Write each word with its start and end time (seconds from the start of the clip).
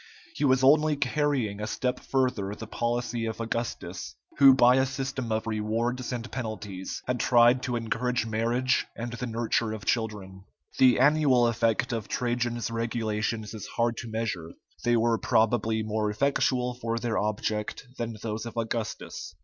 He 0.33 0.43
was 0.45 0.63
only 0.63 0.95
carrying 0.95 1.61
a 1.61 1.67
step 1.67 1.99
further 1.99 2.55
the 2.55 2.65
policy 2.65 3.27
of 3.27 3.39
Augustus, 3.39 4.15
who 4.39 4.55
by 4.55 4.77
a 4.77 4.85
system 4.87 5.31
of 5.31 5.45
rewards 5.45 6.11
and 6.11 6.31
penalties 6.31 7.03
had 7.05 7.19
tried 7.19 7.61
to 7.61 7.75
encourage 7.75 8.25
marriage 8.25 8.87
and 8.95 9.13
the 9.13 9.27
nurture 9.27 9.73
of 9.73 9.85
children. 9.85 10.43
The 10.79 10.99
annual 10.99 11.45
effect 11.45 11.93
of 11.93 12.07
Trajan's 12.07 12.71
regulations 12.71 13.53
is 13.53 13.67
hard 13.67 13.95
to 13.97 14.09
measure; 14.09 14.53
they 14.83 14.97
were 14.97 15.19
probably 15.19 15.83
more 15.83 16.09
effectual 16.09 16.73
for 16.73 16.97
their 16.97 17.19
object 17.19 17.85
than 17.99 18.17
those 18.23 18.47
of 18.47 18.57
Augustus. 18.57 19.35